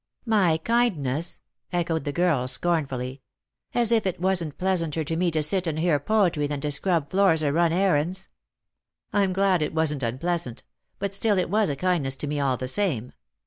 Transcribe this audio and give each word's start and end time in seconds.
"My 0.39 0.57
kindness!" 0.57 1.41
echoed 1.71 2.05
the 2.05 2.11
girl 2.11 2.47
scornfully." 2.47 3.21
As 3.75 3.91
if 3.91 4.07
it 4.07 4.19
wasn't 4.19 4.57
pleasanter 4.57 5.03
to 5.03 5.15
me 5.15 5.29
to 5.29 5.43
sit 5.43 5.67
and 5.67 5.77
hear 5.77 5.99
poetry 5.99 6.47
than 6.47 6.59
to 6.61 6.71
scrub 6.71 7.11
floors 7.11 7.43
or 7.43 7.53
run 7.53 7.71
errands." 7.71 8.27
"I'm 9.13 9.31
glad 9.31 9.61
it 9.61 9.75
wasn't 9.75 10.01
unpleasant; 10.01 10.63
but 10.97 11.13
still 11.13 11.37
it 11.37 11.51
was 11.51 11.69
a 11.69 11.75
kindness 11.75 12.15
to 12.15 12.25
me 12.25 12.39
all 12.39 12.57
the 12.57 12.67
same. 12.67 13.13